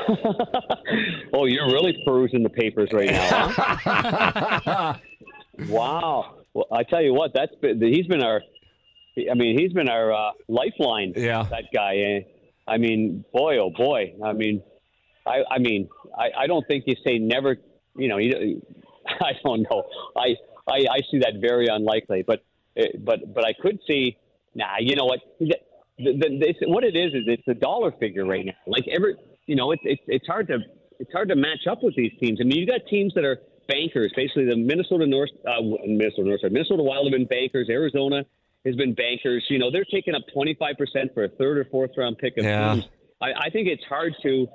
Oh, 1.32 1.44
you're 1.46 1.66
really 1.66 1.96
perusing 2.04 2.42
the 2.42 2.48
papers 2.50 2.90
right 2.92 3.10
now. 3.10 3.48
Huh? 3.48 4.94
wow. 5.68 6.38
Well, 6.52 6.66
I 6.72 6.82
tell 6.82 7.00
you 7.02 7.14
what, 7.14 7.32
that's 7.34 7.54
been, 7.62 7.80
he's 7.80 8.06
been 8.06 8.22
our. 8.22 8.42
I 9.30 9.34
mean, 9.34 9.58
he's 9.58 9.72
been 9.72 9.88
our 9.88 10.12
uh, 10.12 10.30
lifeline. 10.48 11.12
Yeah. 11.16 11.42
That 11.50 11.64
guy. 11.74 11.96
eh? 11.96 12.20
I 12.66 12.78
mean, 12.78 13.24
boy, 13.32 13.58
oh 13.58 13.70
boy. 13.70 14.14
I 14.24 14.32
mean, 14.32 14.62
I, 15.26 15.42
I 15.50 15.58
mean, 15.58 15.88
I, 16.16 16.30
I 16.42 16.46
don't 16.46 16.66
think 16.66 16.84
you 16.86 16.94
say 17.06 17.18
never. 17.18 17.56
You 17.96 18.08
know, 18.08 18.18
you, 18.18 18.62
I 19.06 19.32
don't 19.44 19.62
know. 19.70 19.84
I, 20.16 20.36
I, 20.68 20.76
I 20.90 20.98
see 21.10 21.18
that 21.20 21.34
very 21.40 21.66
unlikely. 21.66 22.22
But, 22.26 22.42
eh, 22.76 22.86
but, 22.98 23.32
but 23.34 23.44
I 23.46 23.52
could 23.60 23.78
see. 23.86 24.16
Nah, 24.54 24.78
you 24.80 24.96
know 24.96 25.04
what? 25.04 25.20
The, 25.38 25.54
the, 25.98 26.54
the, 26.60 26.68
what 26.68 26.82
it 26.84 26.96
is 26.96 27.12
is 27.14 27.22
it's 27.26 27.46
a 27.48 27.54
dollar 27.54 27.92
figure 27.92 28.24
right 28.24 28.44
now. 28.44 28.52
Like 28.66 28.86
every, 28.88 29.14
you 29.50 29.56
know, 29.56 29.72
it's 29.72 29.82
it's 29.84 30.02
it's 30.06 30.26
hard 30.28 30.46
to 30.46 30.58
it's 31.00 31.12
hard 31.12 31.28
to 31.28 31.34
match 31.34 31.66
up 31.68 31.82
with 31.82 31.96
these 31.96 32.12
teams. 32.20 32.38
I 32.40 32.44
mean, 32.44 32.58
you 32.58 32.66
got 32.66 32.82
teams 32.88 33.12
that 33.14 33.24
are 33.24 33.38
bankers. 33.66 34.12
Basically, 34.14 34.44
the 34.44 34.56
Minnesota 34.56 35.06
North, 35.06 35.30
uh, 35.44 35.60
Minnesota 35.86 36.24
North, 36.28 36.40
sorry, 36.42 36.52
Minnesota 36.52 36.82
Wild 36.84 37.06
have 37.06 37.12
been 37.18 37.26
bankers. 37.26 37.68
Arizona 37.68 38.24
has 38.64 38.76
been 38.76 38.94
bankers. 38.94 39.44
You 39.48 39.58
know, 39.58 39.70
they're 39.72 39.84
taking 39.92 40.14
up 40.14 40.22
25% 40.36 41.14
for 41.14 41.24
a 41.24 41.28
third 41.30 41.58
or 41.58 41.64
fourth 41.64 41.90
round 41.96 42.18
pick 42.18 42.36
of 42.38 42.44
Yeah. 42.44 42.74
teams. 42.74 42.84
I, 43.20 43.30
I 43.46 43.50
think 43.50 43.66
it's 43.68 43.82
hard 43.88 44.14
to 44.22 44.46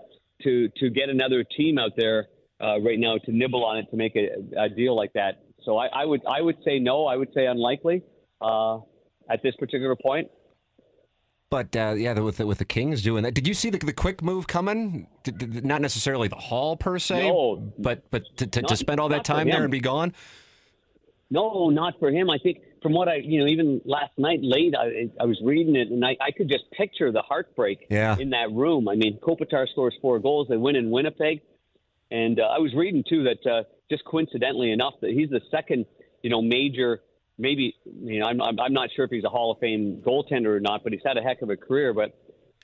to 0.44 0.70
to 0.78 0.90
get 0.90 1.10
another 1.10 1.44
team 1.44 1.78
out 1.78 1.92
there 1.98 2.28
uh, 2.62 2.80
right 2.80 3.00
now 3.00 3.18
to 3.18 3.32
nibble 3.34 3.66
on 3.66 3.78
it 3.80 3.88
to 3.92 3.98
make 3.98 4.16
a, 4.16 4.28
a 4.58 4.70
deal 4.70 4.96
like 4.96 5.12
that. 5.14 5.44
So 5.66 5.78
I, 5.78 5.88
I 5.88 6.06
would 6.06 6.22
I 6.26 6.40
would 6.42 6.58
say 6.64 6.80
no. 6.80 7.06
I 7.06 7.18
would 7.18 7.34
say 7.34 7.48
unlikely 7.48 8.02
uh, 8.42 8.78
at 9.30 9.44
this 9.44 9.56
particular 9.58 9.98
point. 9.98 10.30
But 11.56 11.74
uh, 11.78 11.94
yeah, 11.96 12.20
with 12.20 12.36
the, 12.38 12.46
with 12.46 12.58
the 12.58 12.66
Kings 12.66 13.02
doing 13.02 13.24
that, 13.24 13.34
did 13.34 13.48
you 13.48 13.54
see 13.54 13.70
the, 13.70 13.78
the 13.78 13.94
Quick 13.94 14.22
move 14.22 14.46
coming? 14.46 15.08
Did- 15.24 15.38
did- 15.38 15.66
not 15.66 15.80
necessarily 15.82 16.28
the 16.28 16.36
Hall 16.36 16.76
per 16.76 17.00
se, 17.00 17.30
No. 17.30 17.72
but 17.80 18.04
but 18.12 18.24
to, 18.40 18.46
to, 18.48 18.62
to 18.64 18.76
spend 18.76 19.00
all 19.00 19.08
that 19.08 19.24
time 19.24 19.48
there 19.48 19.62
and 19.64 19.72
be 19.72 19.80
gone. 19.80 20.12
No, 21.30 21.70
not 21.70 21.94
for 21.98 22.10
him. 22.12 22.30
I 22.30 22.38
think 22.44 22.58
from 22.82 22.92
what 22.92 23.08
I, 23.08 23.16
you 23.16 23.40
know, 23.40 23.48
even 23.48 23.80
last 23.86 24.12
night 24.18 24.40
late, 24.44 24.74
I, 24.78 25.10
I 25.20 25.26
was 25.26 25.40
reading 25.44 25.78
it 25.78 25.90
and 25.90 26.06
I, 26.06 26.18
I 26.20 26.32
could 26.32 26.50
just 26.50 26.66
picture 26.72 27.10
the 27.12 27.22
heartbreak 27.22 27.88
Yeah. 27.90 28.18
in 28.20 28.30
that 28.32 28.52
room. 28.52 28.90
I 28.90 28.96
mean, 28.96 29.18
Kopitar 29.24 29.66
scores 29.72 29.96
four 30.02 30.20
goals. 30.20 30.48
They 30.50 30.58
win 30.58 30.76
in 30.76 30.92
Winnipeg. 30.92 31.40
And 32.12 32.40
uh, 32.40 32.44
I 32.44 32.60
was 32.60 32.74
reading, 32.76 33.04
too, 33.08 33.24
that 33.24 33.50
uh, 33.50 33.64
just 33.90 34.04
coincidentally 34.06 34.72
enough, 34.72 34.94
that 35.02 35.12
he's 35.12 35.30
the 35.30 35.42
second, 35.50 35.86
you 36.22 36.30
know, 36.30 36.42
major, 36.42 37.02
maybe, 37.38 37.76
you 37.86 38.20
know, 38.20 38.28
I'm, 38.28 38.42
I'm, 38.42 38.60
I'm 38.60 38.74
not 38.74 38.90
sure 38.96 39.06
if 39.06 39.12
he's 39.12 39.24
a 39.24 39.30
Hall 39.30 39.52
of 39.52 39.60
Fame 39.60 40.02
goaltender 40.06 40.56
or 40.56 40.60
not, 40.60 40.84
but 40.84 40.94
he's 40.94 41.02
had 41.06 41.18
a 41.18 41.22
heck 41.22 41.42
of 41.42 41.50
a 41.50 41.58
career. 41.58 41.94
But 41.94 42.18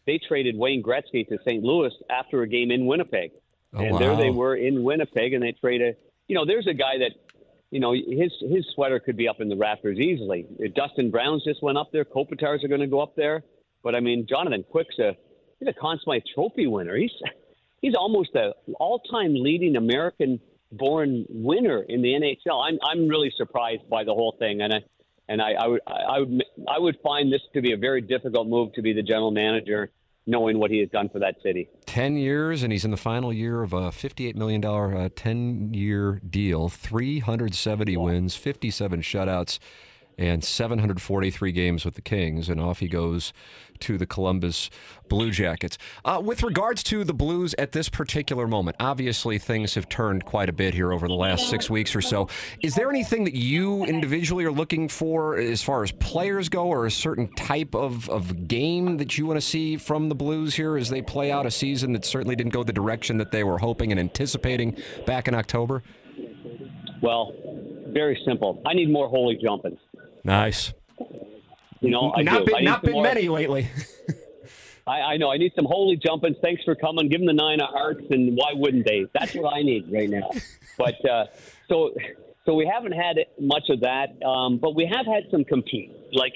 they 0.06 0.20
traded 0.28 0.58
Wayne 0.58 0.84
Gretzky 0.84 1.28
to 1.28 1.38
St. 1.46 1.64
Louis 1.64 1.92
after 2.10 2.42
a 2.42 2.48
game 2.48 2.72
in 2.72 2.86
Winnipeg. 2.86 3.32
Oh, 3.74 3.80
and 3.80 3.98
there 3.98 4.16
they 4.16 4.30
were 4.30 4.56
in 4.56 4.84
Winnipeg, 4.84 5.34
and 5.34 5.44
they 5.44 5.54
traded. 5.54 5.96
You 6.28 6.36
know, 6.36 6.46
there's 6.46 6.68
a 6.68 6.74
guy 6.74 6.98
that, 7.00 7.12
you 7.70 7.80
know, 7.80 7.94
his 7.94 8.34
his 8.42 8.66
sweater 8.76 9.00
could 9.00 9.16
be 9.16 9.30
up 9.30 9.40
in 9.40 9.48
the 9.48 9.56
rafters 9.56 9.98
easily. 9.98 10.46
Dustin 10.76 11.10
Browns 11.10 11.44
just 11.44 11.64
went 11.64 11.78
up 11.78 11.92
there. 11.92 12.04
Kopitars 12.04 12.64
are 12.64 12.68
going 12.68 12.82
to 12.82 12.88
go 12.88 13.00
up 13.00 13.16
there. 13.16 13.44
But 13.84 13.96
I 13.96 14.02
mean, 14.02 14.28
Jonathan 14.28 14.64
Quick's 14.70 15.00
a 15.00 15.16
he's 15.60 15.70
a 15.70 15.74
Conn 15.74 16.00
Smythe 16.04 16.24
Trophy 16.34 16.68
winner. 16.68 16.98
He's 16.98 17.12
he's 17.82 17.96
almost 17.96 18.36
a 18.36 18.54
all-time 18.80 19.34
leading 19.36 19.76
American-born 20.72 21.26
winner 21.30 21.84
in 21.84 22.02
the 22.02 22.10
NHL. 22.10 22.64
I'm 22.64 22.80
I'm 22.84 23.08
really 23.08 23.32
surprised 23.36 23.90
by 23.90 24.04
the 24.04 24.14
whole 24.14 24.36
thing, 24.40 24.62
and 24.62 24.74
I 24.74 24.84
and 25.28 25.42
I, 25.42 25.54
I 25.54 25.68
would 25.68 25.82
I 25.88 26.20
would 26.20 26.44
I 26.68 26.80
would 26.80 26.98
find 27.04 27.32
this 27.32 27.42
to 27.54 27.62
be 27.62 27.74
a 27.74 27.78
very 27.78 28.02
difficult 28.02 28.48
move 28.48 28.74
to 28.74 28.82
be 28.82 28.94
the 28.94 29.04
general 29.04 29.32
manager, 29.32 29.92
knowing 30.26 30.60
what 30.60 30.72
he 30.72 30.80
has 30.80 30.90
done 30.90 31.10
for 31.10 31.20
that 31.20 31.36
city. 31.44 31.70
10 31.86 32.18
years, 32.18 32.64
and 32.64 32.72
he's 32.72 32.86
in 32.86 32.92
the 32.92 32.98
final 32.98 33.34
year 33.34 33.64
of 33.64 33.74
a 33.74 33.90
$58 33.90 34.36
million 34.36 34.64
uh, 34.64 35.10
10 35.16 35.74
year 35.74 36.22
deal, 36.28 36.70
370 36.70 37.98
wins, 37.98 38.36
57 38.36 39.02
shutouts, 39.02 39.60
and 40.22 40.44
743 40.44 41.52
games 41.52 41.84
with 41.84 41.96
the 41.96 42.02
Kings. 42.02 42.48
And 42.48 42.62
off 42.62 42.80
he 42.80 42.88
goes 42.88 43.34
to 43.80 43.98
the 43.98 44.06
Columbus 44.06 44.70
Blue 45.10 45.32
Jackets. 45.32 45.78
Uh, 46.06 46.22
with 46.24 46.44
regards 46.44 46.84
to 46.84 47.04
the 47.04 47.14
Blues 47.14 47.56
at 47.58 47.72
this 47.72 47.90
particular 47.90 48.48
moment, 48.48 48.78
obviously 48.80 49.40
things 49.40 49.74
have 49.74 49.90
turned 49.90 50.24
quite 50.24 50.50
a 50.50 50.54
bit 50.54 50.74
here 50.74 50.94
over 50.94 51.08
the 51.08 51.16
last 51.16 51.50
six 51.50 51.70
weeks 51.70 51.96
or 51.96 52.02
so. 52.02 52.30
Is 52.62 52.76
there 52.76 52.90
anything 52.90 53.24
that 53.24 53.34
you 53.34 53.84
individually 53.86 54.46
are 54.46 54.52
looking 54.52 54.88
for 54.88 55.38
as 55.38 55.64
far 55.64 55.84
as 55.84 55.92
players 55.94 56.48
go, 56.48 56.68
or 56.68 56.86
a 56.86 56.92
certain 56.92 57.28
type 57.34 57.76
of, 57.76 58.08
of 58.10 58.48
game 58.48 58.98
that 58.98 59.18
you 59.18 59.26
want 59.26 59.38
to 59.38 59.46
see 59.46 59.78
from 59.78 60.10
the 60.10 60.16
Blues 60.16 60.54
here 60.54 60.78
as 60.78 60.90
they 60.90 61.02
play 61.02 61.32
out 61.32 61.46
a 61.46 61.52
season 61.52 61.94
that 61.94 62.06
certainly 62.06 62.36
didn't 62.36 62.54
go 62.54 62.64
the 62.64 62.72
direction 62.72 63.18
that 63.18 63.32
they 63.32 63.44
were 63.44 63.58
hoping 63.58 63.92
and 63.92 64.00
anticipating 64.00 64.78
back 65.08 65.28
in 65.28 65.34
October? 65.34 65.82
Well, 67.02 67.34
very 67.88 68.22
simple. 68.26 68.62
I 68.66 68.74
need 68.74 68.92
more 68.92 69.10
holy 69.10 69.38
jumping. 69.42 69.78
Nice. 70.24 70.74
You 71.80 71.90
know, 71.90 72.14
I 72.16 72.22
not 72.22 72.40
do. 72.46 72.46
Been, 72.54 72.56
need 72.60 72.66
not 72.66 72.84
been 72.84 72.94
more- 72.94 73.04
many 73.04 73.28
lately. 73.28 73.68
I, 74.88 75.02
I 75.14 75.18
know. 75.18 75.32
I 75.32 75.38
need 75.38 75.52
some 75.56 75.66
holy 75.66 75.96
jumpings. 75.98 76.36
Thanks 76.42 76.64
for 76.64 76.76
coming. 76.76 77.08
Give 77.08 77.20
them 77.20 77.28
the 77.28 77.34
nine 77.34 77.62
of 77.62 77.70
hearts, 77.70 78.04
and 78.10 78.36
why 78.36 78.52
wouldn't 78.54 78.86
they? 78.86 79.06
That's 79.14 79.34
what 79.36 79.54
I 79.54 79.62
need 79.62 79.92
right 79.92 80.10
now. 80.10 80.30
But 80.78 81.06
uh, 81.08 81.26
so, 81.70 81.92
so 82.46 82.56
we 82.56 82.66
haven't 82.66 82.94
had 82.94 83.18
much 83.40 83.70
of 83.70 83.82
that, 83.82 84.20
um, 84.26 84.58
but 84.58 84.74
we 84.74 84.86
have 84.92 85.06
had 85.06 85.26
some 85.30 85.44
compete. 85.44 85.92
Like, 86.12 86.34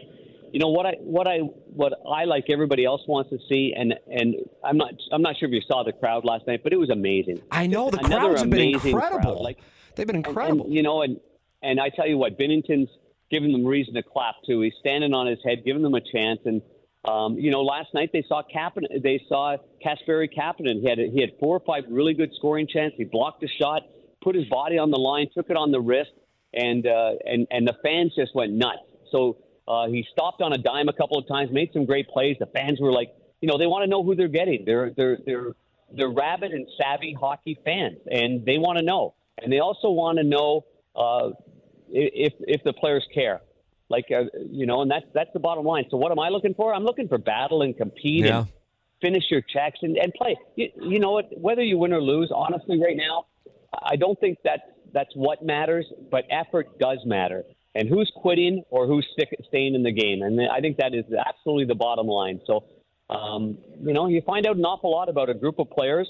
you 0.52 0.60
know 0.60 0.68
what 0.70 0.86
I 0.86 0.92
what 1.00 1.28
I 1.28 1.38
what 1.40 1.94
I 2.08 2.26
like 2.26 2.46
everybody 2.52 2.86
else 2.86 3.02
wants 3.08 3.32
to 3.32 3.40
see, 3.50 3.74
and 3.76 3.96
and 4.12 4.36
I'm 4.64 4.78
not 4.78 4.92
I'm 5.12 5.24
not 5.24 5.36
sure 5.38 5.48
if 5.50 5.54
you 5.54 5.62
saw 5.68 5.82
the 5.84 5.94
crowd 5.94 6.26
last 6.26 6.46
night, 6.46 6.62
but 6.64 6.74
it 6.74 6.78
was 6.78 6.92
amazing. 6.92 7.42
I 7.50 7.66
know 7.66 7.90
the 7.90 7.98
Another 8.06 8.28
crowds 8.28 8.42
have 8.42 8.50
been 8.52 8.76
incredible. 8.76 9.20
crowd. 9.22 9.42
Like 9.42 9.58
They've 9.96 10.06
been 10.06 10.18
and- 10.18 10.28
incredible. 10.28 10.66
And, 10.66 10.74
you 10.76 10.84
know, 10.84 11.02
and 11.02 11.20
and 11.64 11.80
I 11.80 11.90
tell 11.90 12.06
you 12.08 12.18
what, 12.20 12.38
Binnington's 12.38 12.90
giving 13.32 13.52
them 13.52 13.66
reason 13.66 13.94
to 13.96 14.04
clap 14.04 14.36
too. 14.46 14.62
He's 14.62 14.74
standing 14.80 15.14
on 15.14 15.28
his 15.28 15.40
head, 15.44 15.64
giving 15.66 15.82
them 15.82 15.96
a 15.96 16.02
chance. 16.02 16.40
And 16.46 16.62
um, 17.06 17.38
you 17.38 17.52
know, 17.52 17.62
last 17.62 17.94
night 17.94 18.10
they 18.14 18.24
saw 18.28 18.42
Kapanen, 18.44 19.02
they 19.02 19.24
saw 19.28 19.58
Kasperi 19.86 20.30
Kapanen. 20.36 20.82
He 20.82 20.90
had 20.90 21.00
he 21.00 21.22
had 21.22 21.32
four 21.40 21.56
or 21.56 21.62
five 21.66 21.84
really 21.90 22.14
good 22.14 22.32
scoring 22.36 22.68
chances. 22.68 22.98
He 22.98 23.04
blocked 23.04 23.44
a 23.44 23.48
shot, 23.48 23.84
put 24.24 24.36
his 24.36 24.46
body 24.46 24.78
on 24.78 24.92
the 24.92 24.98
line, 24.98 25.28
took 25.34 25.50
it 25.50 25.58
on 25.58 25.72
the 25.72 25.82
wrist, 25.82 26.12
and 26.54 26.86
uh, 26.88 27.14
and 27.26 27.48
and 27.52 27.68
the 27.68 27.76
fans 27.84 28.14
just 28.16 28.34
went 28.34 28.54
nuts. 28.54 28.80
So 29.12 29.38
uh, 29.68 29.88
he 29.88 30.06
stopped 30.12 30.42
on 30.42 30.54
a 30.54 30.58
dime 30.58 30.90
a 30.90 30.94
couple 30.94 31.18
of 31.18 31.28
times, 31.28 31.52
made 31.52 31.72
some 31.74 31.86
great 31.86 32.08
plays. 32.10 32.38
The 32.40 32.48
fans 32.48 32.80
were 32.80 32.92
like, 32.92 33.14
you 33.42 33.48
know, 33.48 33.58
they 33.58 33.68
want 33.68 33.84
to 33.84 33.90
know 33.90 34.04
who 34.04 34.16
they're 34.16 34.28
getting. 34.28 34.64
They're 34.66 34.92
they're 34.96 35.18
they're 35.26 35.52
they're 35.96 36.10
rabid 36.10 36.52
and 36.52 36.68
savvy 36.78 37.16
hockey 37.20 37.60
fans, 37.64 38.00
and 38.10 38.46
they 38.46 38.58
want 38.58 38.80
to 38.80 38.84
know. 38.84 39.14
And 39.38 39.52
they 39.52 39.60
also 39.60 39.90
want 39.90 40.18
to 40.18 40.24
know 40.24 40.66
uh, 40.96 41.32
if 41.90 42.34
if 42.40 42.64
the 42.64 42.74
players 42.74 43.06
care. 43.14 43.42
Like 43.90 44.06
uh, 44.12 44.24
you 44.50 44.66
know, 44.66 44.82
and 44.82 44.90
that's 44.90 45.06
that's 45.14 45.30
the 45.34 45.40
bottom 45.40 45.64
line. 45.64 45.86
So 45.92 45.98
what 45.98 46.12
am 46.12 46.20
I 46.20 46.30
looking 46.30 46.56
for? 46.56 46.74
I'm 46.74 46.84
looking 46.84 47.08
for 47.08 47.18
battle 47.20 47.62
and 47.62 47.78
compete 47.78 48.26
Yeah. 48.26 48.40
and 48.40 48.48
finish 49.02 49.26
your 49.30 49.42
checks 49.42 49.80
and, 49.84 49.96
and 49.98 50.12
play. 50.14 50.36
You, 50.56 50.70
you 50.82 51.00
know 51.00 51.12
what? 51.12 51.30
Whether 51.38 51.62
you 51.62 51.78
win 51.78 51.94
or 51.94 52.02
lose, 52.02 52.32
honestly, 52.34 52.82
right 52.82 52.98
now, 52.98 53.26
I 53.84 53.96
don't 53.96 54.20
think 54.20 54.40
that 54.44 54.78
that's 54.92 55.12
what 55.14 55.44
matters. 55.46 55.86
But 56.10 56.24
effort 56.32 56.80
does 56.80 56.98
matter, 57.06 57.44
and 57.76 57.88
who's 57.88 58.12
quitting 58.16 58.64
or 58.72 58.88
who's 58.88 59.08
stick, 59.14 59.30
staying 59.48 59.76
in 59.76 59.84
the 59.84 59.92
game. 59.92 60.24
And 60.24 60.42
I 60.50 60.62
think 60.62 60.78
that 60.78 60.96
is 60.96 61.06
absolutely 61.14 61.66
the 61.66 61.76
bottom 61.76 62.08
line. 62.08 62.42
So, 62.48 62.64
um, 63.12 63.60
you 63.84 63.94
know, 63.94 64.08
you 64.08 64.22
find 64.26 64.48
out 64.48 64.58
an 64.58 64.66
awful 64.66 64.90
lot 64.90 65.10
about 65.10 65.30
a 65.30 65.36
group 65.36 65.60
of 65.60 65.70
players 65.70 66.08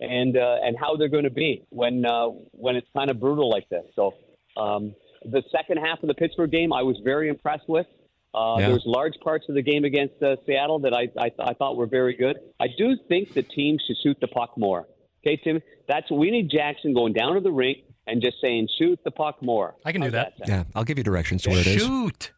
and 0.00 0.36
uh, 0.36 0.56
and 0.64 0.76
how 0.76 0.96
they're 0.96 1.08
going 1.08 1.22
to 1.22 1.30
be 1.30 1.62
when 1.68 2.04
uh, 2.04 2.26
when 2.50 2.74
it's 2.74 2.88
kind 2.96 3.10
of 3.12 3.20
brutal 3.20 3.48
like 3.48 3.68
this. 3.68 3.84
So. 3.94 4.14
Um, 4.54 4.94
the 5.24 5.42
second 5.50 5.78
half 5.78 6.02
of 6.02 6.08
the 6.08 6.14
Pittsburgh 6.14 6.50
game, 6.50 6.72
I 6.72 6.82
was 6.82 6.96
very 7.04 7.28
impressed 7.28 7.68
with. 7.68 7.86
Uh, 8.34 8.56
Yeah. 8.58 8.68
There's 8.70 8.84
large 8.86 9.14
parts 9.22 9.46
of 9.48 9.54
the 9.54 9.62
game 9.62 9.84
against 9.84 10.22
uh, 10.22 10.36
Seattle 10.46 10.78
that 10.80 10.94
I, 10.94 11.08
I 11.18 11.30
I 11.38 11.54
thought 11.54 11.76
were 11.76 11.86
very 11.86 12.14
good. 12.14 12.38
I 12.60 12.66
do 12.78 12.96
think 13.08 13.34
the 13.34 13.42
team 13.42 13.78
should 13.86 13.96
shoot 14.02 14.16
the 14.20 14.28
puck 14.28 14.56
more. 14.56 14.86
Okay, 15.24 15.36
Tim, 15.36 15.60
that's 15.86 16.10
we 16.10 16.30
need 16.30 16.50
Jackson 16.50 16.94
going 16.94 17.12
down 17.12 17.34
to 17.34 17.40
the 17.40 17.52
rink 17.52 17.78
and 18.06 18.20
just 18.22 18.40
saying 18.40 18.68
shoot 18.78 18.98
the 19.04 19.10
puck 19.10 19.42
more. 19.42 19.74
I 19.84 19.92
can 19.92 20.00
do 20.00 20.06
How's 20.06 20.12
that. 20.12 20.32
Yeah, 20.48 20.64
I'll 20.74 20.84
give 20.84 20.98
you 20.98 21.04
directions 21.04 21.42
to 21.42 21.50
where 21.50 21.60
it 21.60 21.66
is. 21.66 21.82
Shoot. 21.82 22.32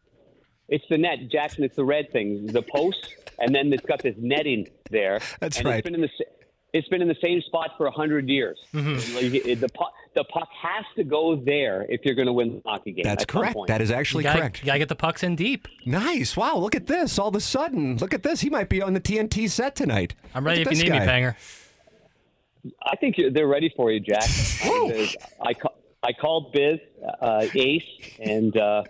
It's 0.67 0.83
the 0.89 0.97
net, 0.97 1.29
Jackson. 1.31 1.63
It's 1.63 1.75
the 1.75 1.85
red 1.85 2.11
thing, 2.11 2.47
the 2.47 2.61
post, 2.61 3.15
and 3.39 3.53
then 3.55 3.71
it's 3.71 3.85
got 3.85 4.01
this 4.03 4.15
netting 4.17 4.67
there. 4.89 5.19
That's 5.39 5.57
and 5.57 5.65
right. 5.67 5.77
It's 5.77 5.85
been 5.85 5.95
in 5.95 6.01
the 6.01 6.09
sa- 6.17 6.23
it's 6.75 6.87
been 6.89 7.01
in 7.01 7.07
the 7.07 7.15
same 7.23 7.41
spot 7.41 7.71
for 7.77 7.85
a 7.87 7.91
hundred 7.91 8.27
years. 8.29 8.57
Mm-hmm. 8.73 9.15
Like, 9.15 9.59
the 9.59 9.69
puck 9.69 9.93
the 10.13 10.23
puck 10.25 10.47
has 10.61 10.85
to 10.95 11.03
go 11.03 11.35
there 11.35 11.85
if 11.89 12.01
you're 12.03 12.15
going 12.15 12.25
to 12.27 12.33
win 12.33 12.55
the 12.55 12.69
hockey 12.69 12.91
game. 12.91 13.03
That's 13.03 13.25
correct. 13.25 13.53
point. 13.53 13.67
That 13.67 13.81
is 13.81 13.89
You 13.89 13.95
actually 13.95 14.23
gotta, 14.23 14.39
correct. 14.39 14.59
you 14.59 14.65
gotta 14.65 14.79
get 14.79 14.89
the 14.89 14.95
pucks 14.95 15.23
in 15.23 15.35
deep. 15.35 15.67
Nice. 15.85 16.37
Wow, 16.37 16.57
look 16.57 16.75
at 16.75 16.87
this. 16.87 17.17
All 17.19 17.27
of 17.29 17.35
a 17.35 17.41
sudden, 17.41 17.97
look 17.97 18.13
at 18.13 18.23
this. 18.23 18.41
He 18.41 18.49
might 18.49 18.69
be 18.69 18.81
on 18.81 18.93
the 18.93 19.01
TNT 19.01 19.49
set 19.49 19.75
tonight. 19.75 20.15
I'm 20.33 20.45
ready 20.45 20.63
Look 20.63 20.73
if 20.73 20.77
you 20.79 20.89
need 20.91 20.99
guy. 20.99 21.05
me, 21.05 21.11
Panger. 21.27 21.35
I 22.81 22.95
think 22.95 23.15
they're 23.33 23.47
ready 23.47 23.71
for 23.75 23.91
you, 23.91 23.99
Jack. 23.99 24.23
I, 24.63 25.13
I, 25.41 25.53
ca- 25.53 25.73
I 26.03 26.13
called 26.13 26.51
Biz, 26.53 26.79
uh, 27.21 27.45
Ace, 27.53 27.83
and 28.19 28.55
uh, 28.57 28.83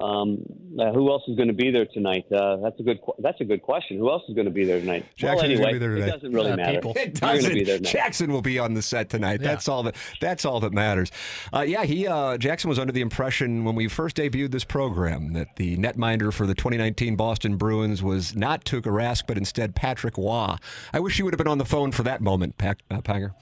um, 0.00 0.38
uh, 0.78 0.92
who 0.92 1.10
else 1.10 1.22
is 1.26 1.34
going 1.36 1.48
to 1.48 1.54
be 1.54 1.70
there 1.72 1.84
tonight? 1.86 2.24
Uh, 2.32 2.56
that's 2.58 2.78
a 2.78 2.82
good. 2.84 3.00
qu- 3.02 3.14
That's 3.18 3.40
a 3.40 3.44
good 3.44 3.62
question. 3.62 3.98
Who 3.98 4.08
else 4.10 4.22
is 4.28 4.34
going 4.34 4.44
to 4.44 4.50
be 4.52 4.64
there 4.64 4.78
tonight? 4.78 5.04
Jackson 5.16 5.36
well, 5.36 5.44
anyway, 5.44 5.60
gonna 5.62 5.72
be 5.72 5.78
there 5.78 5.88
tonight. 5.94 5.98
it 5.98 6.00
tonight. 6.06 6.12
doesn't 6.16 6.32
really 6.32 6.50
Uh, 6.52 6.56
matter. 6.56 6.72
people. 6.74 6.92
It 6.96 7.20
You're 7.20 7.30
going 7.32 7.42
to 7.44 7.54
be 7.54 7.64
there 7.64 7.76
tonight. 7.78 7.90
Jackson 7.92 8.32
will 8.32 8.42
be 8.42 8.58
on 8.60 8.74
the 8.74 8.82
set 8.82 9.08
tonight. 9.10 9.40
Yeah. 9.40 9.48
That's 9.48 9.68
all 9.68 9.82
that. 9.82 9.96
That's 10.20 10.44
all 10.44 10.60
that 10.60 10.72
matters. 10.72 11.10
Uh, 11.52 11.62
yeah, 11.62 11.84
he 11.84 12.06
uh, 12.06 12.38
Jackson 12.38 12.68
was 12.68 12.78
under 12.78 12.92
the 12.92 13.00
impression 13.00 13.64
when 13.64 13.74
we 13.74 13.88
first 13.88 14.16
debuted 14.16 14.52
this 14.52 14.64
program 14.64 15.32
that 15.32 15.56
the 15.56 15.76
netminder 15.78 16.32
for 16.32 16.46
the 16.46 16.54
2019 16.54 17.16
Boston 17.16 17.56
Bruins 17.56 18.00
was 18.02 18.36
not 18.36 18.64
Tuukka 18.64 18.82
Rask, 18.92 19.24
but 19.26 19.36
instead 19.36 19.74
Patrick 19.74 20.16
Waugh. 20.16 20.58
I 20.92 21.00
wish 21.00 21.18
you 21.18 21.24
would 21.24 21.34
have 21.34 21.38
been 21.38 21.48
on 21.48 21.58
the 21.58 21.64
phone 21.64 21.90
for 21.90 22.04
that 22.04 22.20
moment, 22.20 22.56
Pac- 22.56 22.78
uh, 22.90 23.00
Panger. 23.00 23.32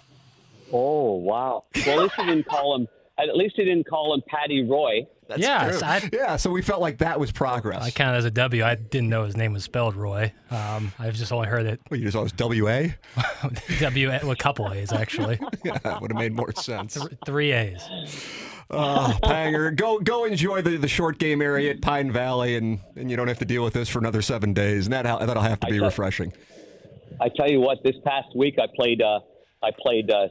Oh 0.73 1.15
wow! 1.17 1.65
Well, 1.87 1.97
at 1.97 2.03
least 2.03 2.15
he 2.17 2.25
didn't 2.27 2.47
call 2.47 2.75
him. 2.77 2.89
At 3.19 3.37
least 3.37 3.55
he 3.57 3.65
didn't 3.65 3.87
call 3.89 4.13
him 4.15 4.23
Patty 4.27 4.63
Roy. 4.69 5.07
Yes, 5.37 5.83
I, 5.83 6.09
Yeah, 6.13 6.37
so 6.37 6.51
we 6.51 6.63
felt 6.63 6.81
like 6.81 6.99
that 6.99 7.19
was 7.19 7.33
progress. 7.33 7.83
I 7.83 7.91
count 7.91 8.15
it 8.15 8.19
as 8.19 8.25
a 8.25 8.31
W. 8.31 8.63
I 8.65 8.75
didn't 8.77 9.09
know 9.09 9.25
his 9.25 9.37
name 9.37 9.53
was 9.53 9.65
spelled 9.65 9.95
Roy. 9.97 10.33
Um, 10.51 10.93
I've 10.99 11.15
just 11.15 11.33
only 11.33 11.49
heard 11.49 11.67
it 11.67 11.81
Well, 11.91 11.99
you 11.99 12.07
just 12.07 12.17
always 12.17 12.33
WA? 12.39 12.89
W 13.81 14.09
with 14.11 14.23
a 14.25 14.37
couple 14.37 14.73
A's 14.73 14.93
actually, 14.93 15.39
yeah, 15.65 15.79
that 15.79 16.01
would 16.01 16.13
have 16.13 16.19
made 16.19 16.35
more 16.35 16.53
sense. 16.53 16.97
three 17.25 17.53
A's. 17.53 17.83
Oh, 18.69 19.17
Panger, 19.23 19.75
go 19.77 20.01
go 20.01 20.25
enjoy 20.25 20.61
the, 20.63 20.77
the 20.77 20.89
short 20.89 21.19
game 21.19 21.41
area 21.41 21.71
at 21.71 21.81
Pine 21.81 22.11
Valley, 22.11 22.57
and, 22.57 22.81
and 22.97 23.09
you 23.11 23.17
don't 23.17 23.29
have 23.29 23.39
to 23.39 23.45
deal 23.45 23.63
with 23.63 23.75
this 23.75 23.89
for 23.89 24.01
another 24.01 24.23
seven 24.23 24.53
days, 24.53 24.87
and 24.87 24.93
that 24.93 25.03
that'll 25.05 25.43
have 25.43 25.61
to 25.61 25.67
be 25.69 25.77
I 25.77 25.79
thought- 25.79 25.85
refreshing. 25.87 26.33
I 27.21 27.29
tell 27.35 27.49
you 27.49 27.61
what, 27.61 27.83
this 27.85 27.95
past 28.05 28.29
week 28.37 28.57
I 28.61 28.67
played. 28.75 29.01
Uh, 29.03 29.21
I 29.63 29.71
played 29.81 30.11
uh, 30.11 30.29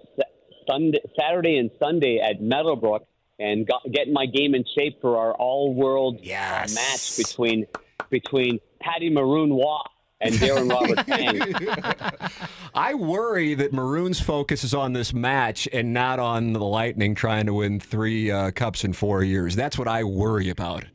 Sunday, 0.70 1.00
Saturday 1.20 1.58
and 1.58 1.72
Sunday 1.80 2.20
at 2.20 2.42
Meadowbrook, 2.42 3.08
and 3.40 3.68
got 3.68 3.82
getting 3.92 4.14
my 4.14 4.26
game 4.26 4.56
in 4.56 4.64
shape 4.78 5.02
for 5.02 5.18
our 5.18 5.34
all-world 5.34 6.20
uh, 6.22 6.68
match 6.74 7.18
between 7.18 7.66
between 8.10 8.60
Patty 8.80 9.10
Maroon 9.10 9.56
Waugh 9.56 9.84
and 10.22 10.36
Darren 10.36 10.72
Robert 10.72 11.06
Pang. 11.08 12.30
I 12.74 12.94
worry 12.94 13.56
that 13.56 13.74
Maroon's 13.74 14.20
focus 14.20 14.64
is 14.64 14.74
on 14.74 14.94
this 14.94 15.14
match 15.14 15.68
and 15.74 15.94
not 15.94 16.20
on 16.20 16.54
the 16.54 16.64
Lightning 16.64 17.16
trying 17.16 17.46
to 17.48 17.54
win 17.54 17.80
three 17.80 18.32
uh, 18.32 18.52
cups 18.52 18.84
in 18.84 18.94
four 18.94 19.24
years. 19.24 19.56
That's 19.56 19.78
what 19.78 19.88
I 19.88 20.04
worry 20.04 20.50
about. 20.50 20.86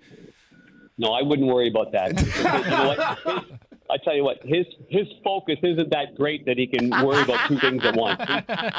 No, 0.99 1.13
I 1.13 1.23
wouldn't 1.23 1.49
worry 1.49 1.69
about 1.69 1.93
that. 1.93 2.21
you 2.65 2.71
know 2.71 2.89
what? 2.89 3.45
His, 3.49 3.59
I 3.91 3.97
tell 4.05 4.15
you 4.15 4.25
what, 4.25 4.39
his 4.45 4.67
his 4.89 5.07
focus 5.25 5.57
isn't 5.63 5.91
that 5.91 6.17
great 6.17 6.47
that 6.47 6.59
he 6.59 6.67
can 6.67 6.91
worry 7.05 7.23
about 7.23 7.49
two 7.49 7.59
things 7.59 7.85
at 7.85 7.97
once. 7.97 8.21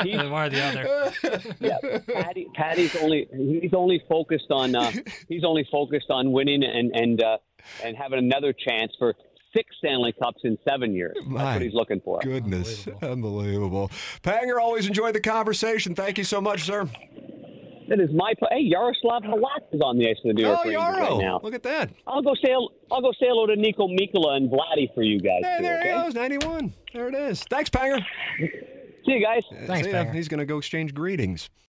He, 0.03 0.11
he's 0.11 0.29
One 0.29 0.45
or 0.45 0.49
the 0.49 0.63
other. 0.63 1.53
yeah, 1.59 1.77
Patty, 2.21 2.47
Patty's 2.53 2.95
only 2.97 3.27
he's 3.61 3.73
only 3.73 4.03
focused 4.07 4.51
on 4.51 4.75
uh, 4.75 4.91
he's 5.27 5.43
only 5.43 5.67
focused 5.71 6.09
on 6.09 6.31
winning 6.31 6.63
and 6.63 6.95
and 6.95 7.21
uh, 7.21 7.37
and 7.83 7.95
having 7.95 8.19
another 8.19 8.53
chance 8.53 8.91
for 8.97 9.15
six 9.53 9.75
Stanley 9.77 10.13
Cups 10.13 10.41
in 10.43 10.57
seven 10.67 10.93
years. 10.93 11.15
That's 11.15 11.27
My 11.27 11.53
what 11.53 11.61
he's 11.61 11.73
looking 11.73 12.01
for. 12.01 12.19
Goodness, 12.21 12.87
unbelievable. 13.01 13.91
Panger, 14.23 14.59
always 14.59 14.87
enjoyed 14.87 15.15
the 15.15 15.21
conversation. 15.21 15.95
Thank 15.95 16.17
you 16.17 16.23
so 16.23 16.41
much, 16.41 16.63
sir. 16.63 16.87
That 17.91 17.99
is 17.99 18.09
my 18.13 18.31
play. 18.39 18.47
Hey, 18.51 18.61
Yaroslav 18.61 19.23
Halak 19.23 19.73
is 19.73 19.81
on 19.81 19.97
the 19.97 20.09
ice 20.09 20.15
oh, 20.23 20.29
of 20.29 20.35
the 20.37 20.41
New 20.41 20.47
York 20.47 20.59
Oh, 20.61 20.63
Rangers 20.63 20.81
Yarrow. 20.81 21.09
right 21.17 21.21
now. 21.21 21.41
Look 21.43 21.53
at 21.53 21.63
that. 21.63 21.89
I'll 22.07 22.21
go 22.21 22.33
say 22.35 22.53
I'll 22.89 23.01
go 23.01 23.11
say 23.11 23.25
hello 23.27 23.45
to 23.47 23.55
Niko 23.55 23.93
Mikkola 23.99 24.37
and 24.37 24.49
Vladdy 24.49 24.93
for 24.95 25.03
you 25.03 25.19
guys. 25.19 25.41
Hey, 25.43 25.57
too, 25.57 25.63
there 25.63 25.79
okay? 25.79 25.89
he 25.89 26.01
goes, 26.05 26.13
91. 26.13 26.73
There 26.93 27.09
it 27.09 27.15
is. 27.15 27.43
Thanks, 27.49 27.69
Panger. 27.69 27.99
See 28.39 29.11
you 29.11 29.21
guys. 29.21 29.43
Thanks, 29.67 29.87
See. 29.87 29.93
Panger. 29.93 30.13
He's 30.15 30.29
going 30.29 30.39
to 30.39 30.45
go 30.45 30.57
exchange 30.57 30.93
greetings. 30.93 31.49